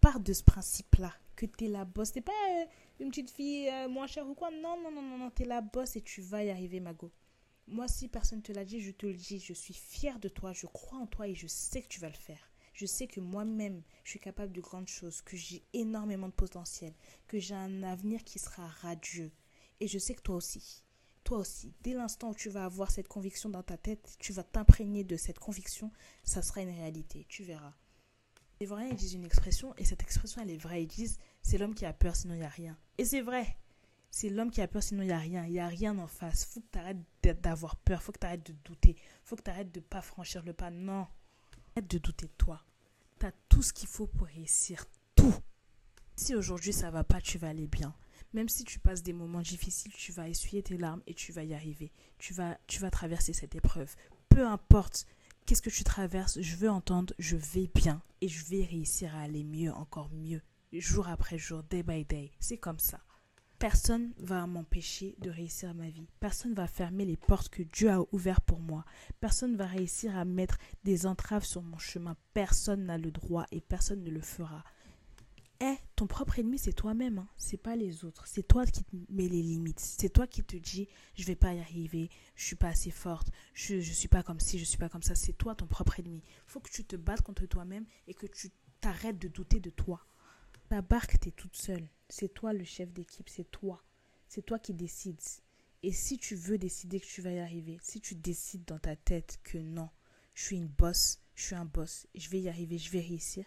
Pars 0.00 0.20
de 0.20 0.32
ce 0.32 0.42
principe-là, 0.42 1.12
que 1.34 1.46
tu 1.46 1.66
es 1.66 1.68
la 1.68 1.84
boss. 1.84 2.12
T'es 2.12 2.20
pas 2.20 2.32
euh, 2.32 2.64
une 3.00 3.10
petite 3.10 3.30
fille 3.30 3.68
euh, 3.68 3.88
moins 3.88 4.06
chère 4.06 4.28
ou 4.28 4.34
quoi. 4.34 4.50
Non, 4.50 4.80
non, 4.82 4.90
non, 4.90 5.02
non, 5.02 5.18
non, 5.18 5.30
tu 5.30 5.42
es 5.42 5.46
la 5.46 5.60
boss 5.60 5.96
et 5.96 6.02
tu 6.02 6.20
vas 6.20 6.44
y 6.44 6.50
arriver, 6.50 6.80
Mago. 6.80 7.12
Moi, 7.66 7.86
si 7.88 8.08
personne 8.08 8.42
te 8.42 8.52
l'a 8.52 8.64
dit, 8.64 8.80
je 8.80 8.90
te 8.90 9.06
le 9.06 9.14
dis. 9.14 9.40
Je 9.40 9.52
suis 9.52 9.74
fière 9.74 10.18
de 10.18 10.28
toi, 10.28 10.52
je 10.52 10.66
crois 10.66 10.98
en 10.98 11.06
toi 11.06 11.28
et 11.28 11.34
je 11.34 11.46
sais 11.46 11.82
que 11.82 11.88
tu 11.88 12.00
vas 12.00 12.08
le 12.08 12.14
faire. 12.14 12.50
Je 12.72 12.86
sais 12.86 13.06
que 13.06 13.20
moi-même, 13.20 13.82
je 14.04 14.10
suis 14.10 14.20
capable 14.20 14.52
de 14.52 14.60
grandes 14.60 14.88
choses, 14.88 15.20
que 15.20 15.36
j'ai 15.36 15.64
énormément 15.72 16.28
de 16.28 16.32
potentiel, 16.32 16.94
que 17.26 17.38
j'ai 17.38 17.54
un 17.54 17.82
avenir 17.82 18.22
qui 18.24 18.38
sera 18.38 18.66
radieux. 18.66 19.32
Et 19.80 19.88
je 19.88 19.98
sais 19.98 20.14
que 20.14 20.22
toi 20.22 20.36
aussi 20.36 20.84
toi 21.28 21.38
aussi, 21.40 21.74
dès 21.82 21.92
l'instant 21.92 22.30
où 22.30 22.34
tu 22.34 22.48
vas 22.48 22.64
avoir 22.64 22.90
cette 22.90 23.06
conviction 23.06 23.50
dans 23.50 23.62
ta 23.62 23.76
tête, 23.76 24.16
tu 24.18 24.32
vas 24.32 24.42
t'imprégner 24.42 25.04
de 25.04 25.18
cette 25.18 25.38
conviction, 25.38 25.92
ça 26.24 26.40
sera 26.40 26.62
une 26.62 26.70
réalité, 26.70 27.26
tu 27.28 27.42
verras. 27.42 27.74
Les 28.60 28.66
vrais, 28.66 28.88
ils 28.88 28.96
disent 28.96 29.12
une 29.12 29.26
expression, 29.26 29.74
et 29.76 29.84
cette 29.84 30.00
expression, 30.00 30.40
elle 30.40 30.50
est 30.50 30.56
vraie. 30.56 30.84
Ils 30.84 30.88
disent, 30.88 31.18
c'est 31.48 31.56
l'homme 31.56 31.74
qui 31.74 31.86
a 31.86 31.94
peur, 31.94 32.14
sinon 32.14 32.34
il 32.34 32.40
n'y 32.40 32.44
a 32.44 32.50
rien. 32.50 32.76
Et 32.98 33.06
c'est 33.06 33.22
vrai. 33.22 33.56
C'est 34.10 34.28
l'homme 34.28 34.50
qui 34.50 34.60
a 34.60 34.68
peur, 34.68 34.82
sinon 34.82 35.00
il 35.00 35.06
n'y 35.06 35.12
a 35.12 35.18
rien. 35.18 35.46
Il 35.46 35.52
n'y 35.52 35.60
a 35.60 35.66
rien 35.66 35.98
en 35.98 36.06
face. 36.06 36.44
faut 36.44 36.60
que 36.60 36.66
tu 36.70 36.78
arrêtes 36.78 36.98
d'avoir 37.40 37.76
peur. 37.76 38.02
faut 38.02 38.12
que 38.12 38.18
tu 38.18 38.26
arrêtes 38.26 38.46
de 38.46 38.54
douter. 38.66 38.96
faut 39.24 39.34
que 39.34 39.40
tu 39.40 39.50
arrêtes 39.50 39.72
de 39.72 39.80
pas 39.80 40.02
franchir 40.02 40.42
le 40.42 40.52
pas. 40.52 40.70
Non. 40.70 41.06
Arrête 41.74 41.90
de 41.90 41.96
douter 41.96 42.26
de 42.26 42.32
toi. 42.36 42.62
Tu 43.18 43.24
as 43.24 43.32
tout 43.48 43.62
ce 43.62 43.72
qu'il 43.72 43.88
faut 43.88 44.06
pour 44.06 44.26
réussir. 44.26 44.84
Tout. 45.16 45.34
Si 46.16 46.34
aujourd'hui 46.34 46.74
ça 46.74 46.90
va 46.90 47.02
pas, 47.02 47.22
tu 47.22 47.38
vas 47.38 47.48
aller 47.48 47.66
bien. 47.66 47.94
Même 48.34 48.50
si 48.50 48.64
tu 48.64 48.78
passes 48.78 49.02
des 49.02 49.14
moments 49.14 49.40
difficiles, 49.40 49.92
tu 49.94 50.12
vas 50.12 50.28
essuyer 50.28 50.62
tes 50.62 50.76
larmes 50.76 51.02
et 51.06 51.14
tu 51.14 51.32
vas 51.32 51.44
y 51.44 51.54
arriver. 51.54 51.92
Tu 52.18 52.34
vas, 52.34 52.58
tu 52.66 52.78
vas 52.78 52.90
traverser 52.90 53.32
cette 53.32 53.54
épreuve. 53.54 53.96
Peu 54.28 54.46
importe 54.46 55.06
qu'est-ce 55.46 55.62
que 55.62 55.70
tu 55.70 55.82
traverses, 55.82 56.42
je 56.42 56.56
veux 56.56 56.68
entendre 56.68 57.14
je 57.18 57.36
vais 57.36 57.70
bien 57.74 58.02
et 58.20 58.28
je 58.28 58.44
vais 58.44 58.64
réussir 58.64 59.16
à 59.16 59.22
aller 59.22 59.44
mieux, 59.44 59.72
encore 59.72 60.10
mieux, 60.10 60.42
jour 60.72 61.08
après 61.08 61.38
jour, 61.38 61.62
day 61.62 61.82
by 61.82 62.04
day. 62.04 62.32
C'est 62.40 62.58
comme 62.58 62.78
ça. 62.78 63.00
Personne 63.58 64.12
va 64.18 64.46
m'empêcher 64.46 65.16
de 65.18 65.30
réussir 65.30 65.74
ma 65.74 65.88
vie. 65.90 66.06
Personne 66.20 66.54
va 66.54 66.68
fermer 66.68 67.04
les 67.04 67.16
portes 67.16 67.48
que 67.48 67.64
Dieu 67.64 67.90
a 67.90 68.00
ouvertes 68.12 68.44
pour 68.44 68.60
moi. 68.60 68.84
Personne 69.18 69.56
va 69.56 69.66
réussir 69.66 70.16
à 70.16 70.24
mettre 70.24 70.58
des 70.84 71.06
entraves 71.06 71.44
sur 71.44 71.62
mon 71.62 71.78
chemin. 71.78 72.16
Personne 72.34 72.84
n'a 72.84 72.98
le 72.98 73.10
droit 73.10 73.46
et 73.50 73.60
personne 73.60 74.04
ne 74.04 74.10
le 74.10 74.20
fera. 74.20 74.62
Eh, 75.60 75.74
ton 75.96 76.06
propre 76.06 76.38
ennemi, 76.38 76.56
c'est 76.56 76.72
toi-même, 76.72 77.18
hein. 77.18 77.28
c'est 77.36 77.56
pas 77.56 77.74
les 77.74 78.04
autres. 78.04 78.28
C'est 78.28 78.46
toi 78.46 78.64
qui 78.64 78.84
te 78.84 78.94
mets 79.08 79.26
les 79.26 79.42
limites. 79.42 79.80
C'est 79.80 80.10
toi 80.10 80.28
qui 80.28 80.44
te 80.44 80.56
dis, 80.56 80.86
je 81.16 81.24
vais 81.24 81.34
pas 81.34 81.52
y 81.52 81.58
arriver, 81.58 82.10
je 82.36 82.44
suis 82.44 82.54
pas 82.54 82.68
assez 82.68 82.92
forte, 82.92 83.32
je, 83.54 83.80
je 83.80 83.92
suis 83.92 84.06
pas 84.06 84.22
comme 84.22 84.38
ci, 84.38 84.60
je 84.60 84.64
suis 84.64 84.78
pas 84.78 84.88
comme 84.88 85.02
ça. 85.02 85.16
C'est 85.16 85.32
toi 85.32 85.56
ton 85.56 85.66
propre 85.66 85.98
ennemi. 85.98 86.22
Faut 86.46 86.60
que 86.60 86.70
tu 86.70 86.84
te 86.84 86.94
battes 86.94 87.22
contre 87.22 87.44
toi-même 87.46 87.86
et 88.06 88.14
que 88.14 88.26
tu 88.26 88.50
t'arrêtes 88.80 89.18
de 89.18 89.26
douter 89.26 89.58
de 89.58 89.70
toi. 89.70 90.06
Ta 90.68 90.82
barque, 90.82 91.18
t'es 91.18 91.30
toute 91.30 91.56
seule. 91.56 91.88
C'est 92.08 92.32
toi 92.32 92.52
le 92.52 92.64
chef 92.64 92.92
d'équipe, 92.92 93.28
c'est 93.28 93.50
toi. 93.50 93.82
C'est 94.28 94.44
toi 94.44 94.58
qui 94.58 94.74
décides. 94.74 95.20
Et 95.82 95.92
si 95.92 96.18
tu 96.18 96.34
veux 96.34 96.58
décider 96.58 97.00
que 97.00 97.06
tu 97.06 97.22
vas 97.22 97.32
y 97.32 97.38
arriver, 97.38 97.78
si 97.80 98.00
tu 98.00 98.14
décides 98.14 98.64
dans 98.66 98.78
ta 98.78 98.96
tête 98.96 99.40
que 99.44 99.58
non, 99.58 99.88
je 100.34 100.44
suis 100.44 100.56
une 100.56 100.68
boss, 100.68 101.20
je 101.34 101.44
suis 101.44 101.54
un 101.54 101.64
boss, 101.64 102.06
je 102.14 102.28
vais 102.28 102.40
y 102.40 102.48
arriver, 102.48 102.76
je 102.76 102.90
vais 102.90 103.00
réussir, 103.00 103.46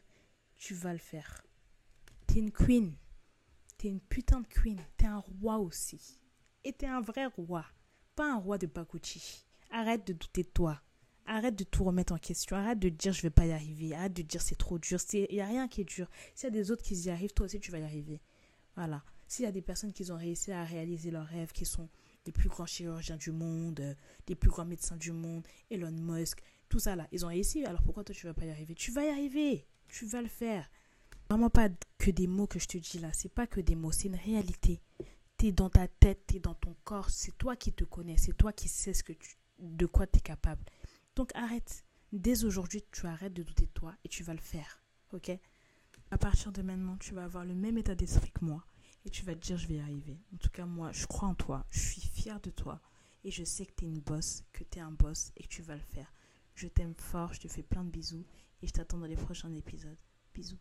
tu 0.55 0.73
vas 0.73 0.93
le 0.93 0.99
faire. 0.99 1.45
T'es 2.25 2.39
une 2.39 2.51
queen. 2.51 2.95
T'es 3.77 3.89
une 3.89 3.99
putain 3.99 4.41
de 4.41 4.47
queen. 4.47 4.79
T'es 4.97 5.07
un 5.07 5.19
roi 5.19 5.57
aussi. 5.57 6.19
Et 6.63 6.73
t'es 6.73 6.87
un 6.87 7.01
vrai 7.01 7.25
roi. 7.25 7.65
Pas 8.15 8.31
un 8.31 8.37
roi 8.37 8.57
de 8.57 8.67
Bakuchi. 8.67 9.45
Arrête 9.69 10.07
de 10.07 10.13
douter 10.13 10.43
de 10.43 10.49
toi. 10.49 10.81
Arrête 11.33 11.55
de 11.55 11.63
tout 11.63 11.85
remettre 11.85 12.11
en 12.11 12.17
question. 12.17 12.57
Arrête 12.57 12.79
de 12.79 12.89
dire 12.89 13.13
je 13.13 13.21
vais 13.21 13.29
pas 13.29 13.45
y 13.45 13.53
arriver. 13.53 13.95
Arrête 13.95 14.11
de 14.11 14.21
dire 14.21 14.41
c'est 14.41 14.57
trop 14.57 14.77
dur. 14.77 14.99
Il 15.13 15.27
n'y 15.31 15.39
a 15.39 15.47
rien 15.47 15.69
qui 15.69 15.79
est 15.79 15.85
dur. 15.85 16.09
S'il 16.35 16.43
y 16.43 16.47
a 16.47 16.51
des 16.51 16.71
autres 16.71 16.83
qui 16.83 16.93
y 16.93 17.09
arrivent, 17.09 17.31
toi 17.31 17.45
aussi 17.45 17.57
tu 17.61 17.71
vas 17.71 17.79
y 17.79 17.83
arriver. 17.83 18.19
Voilà. 18.75 19.01
S'il 19.29 19.45
y 19.45 19.47
a 19.47 19.51
des 19.53 19.61
personnes 19.61 19.93
qui 19.93 20.11
ont 20.11 20.17
réussi 20.17 20.51
à 20.51 20.65
réaliser 20.65 21.09
leurs 21.09 21.25
rêves, 21.25 21.53
qui 21.53 21.63
sont 21.63 21.87
les 22.25 22.33
plus 22.33 22.49
grands 22.49 22.65
chirurgiens 22.65 23.15
du 23.15 23.31
monde, 23.31 23.79
euh, 23.79 23.93
les 24.27 24.35
plus 24.35 24.49
grands 24.49 24.65
médecins 24.65 24.97
du 24.97 25.13
monde, 25.13 25.47
Elon 25.69 25.91
Musk, 25.91 26.41
tout 26.67 26.79
ça 26.79 26.97
là, 26.97 27.07
ils 27.13 27.25
ont 27.25 27.29
réussi. 27.29 27.63
Alors 27.63 27.81
pourquoi 27.81 28.03
toi 28.03 28.13
tu 28.13 28.27
vas 28.27 28.33
pas 28.33 28.43
y 28.43 28.49
arriver? 28.49 28.75
Tu 28.75 28.91
vas 28.91 29.05
y 29.05 29.09
arriver. 29.09 29.65
Tu 29.87 30.05
vas 30.07 30.21
le 30.21 30.27
faire. 30.27 30.69
Vraiment 31.29 31.49
pas 31.49 31.69
que 31.97 32.11
des 32.11 32.27
mots 32.27 32.47
que 32.47 32.59
je 32.59 32.67
te 32.67 32.77
dis 32.77 32.99
là. 32.99 33.09
C'est 33.13 33.33
pas 33.33 33.47
que 33.47 33.61
des 33.61 33.75
mots, 33.75 33.93
c'est 33.93 34.09
une 34.09 34.15
réalité. 34.15 34.81
T'es 35.37 35.53
dans 35.53 35.69
ta 35.69 35.87
tête, 35.87 36.25
t'es 36.27 36.41
dans 36.41 36.55
ton 36.55 36.75
corps. 36.83 37.09
C'est 37.09 37.37
toi 37.37 37.55
qui 37.55 37.71
te 37.71 37.85
connais. 37.85 38.17
C'est 38.17 38.35
toi 38.35 38.51
qui 38.51 38.67
sais 38.67 38.93
ce 38.93 39.01
que 39.01 39.13
tu, 39.13 39.37
de 39.59 39.85
quoi 39.85 40.07
tu 40.07 40.17
es 40.17 40.21
capable. 40.21 40.61
Donc 41.15 41.31
arrête. 41.35 41.83
Dès 42.11 42.43
aujourd'hui, 42.43 42.83
tu 42.91 43.05
arrêtes 43.05 43.33
de 43.33 43.43
douter 43.43 43.65
de 43.65 43.71
toi 43.71 43.95
et 44.03 44.09
tu 44.09 44.23
vas 44.23 44.33
le 44.33 44.39
faire. 44.39 44.83
Ok? 45.13 45.31
À 46.09 46.17
partir 46.17 46.51
de 46.51 46.61
maintenant, 46.61 46.97
tu 46.97 47.13
vas 47.13 47.23
avoir 47.23 47.45
le 47.45 47.55
même 47.55 47.77
état 47.77 47.95
d'esprit 47.95 48.31
que 48.31 48.43
moi 48.43 48.65
et 49.05 49.09
tu 49.09 49.23
vas 49.23 49.33
te 49.33 49.39
dire 49.39 49.57
je 49.57 49.67
vais 49.67 49.75
y 49.75 49.79
arriver. 49.79 50.19
En 50.33 50.37
tout 50.37 50.49
cas, 50.49 50.65
moi, 50.65 50.91
je 50.91 51.05
crois 51.05 51.29
en 51.29 51.35
toi. 51.35 51.65
Je 51.69 51.79
suis 51.79 52.01
fière 52.01 52.41
de 52.41 52.49
toi 52.49 52.81
et 53.23 53.31
je 53.31 53.43
sais 53.43 53.65
que 53.65 53.73
tu 53.75 53.85
es 53.85 53.87
une 53.87 53.99
boss, 53.99 54.43
que 54.51 54.63
tu 54.63 54.79
es 54.79 54.81
un 54.81 54.91
boss 54.91 55.31
et 55.37 55.43
que 55.43 55.49
tu 55.49 55.61
vas 55.61 55.75
le 55.75 55.81
faire. 55.81 56.11
Je 56.55 56.67
t'aime 56.67 56.95
fort, 56.95 57.33
je 57.33 57.39
te 57.39 57.47
fais 57.47 57.63
plein 57.63 57.83
de 57.83 57.89
bisous 57.89 58.25
et 58.61 58.67
je 58.67 58.73
t'attends 58.73 58.97
dans 58.97 59.05
les 59.05 59.15
prochains 59.15 59.53
épisodes. 59.53 59.97
Bisous. 60.33 60.59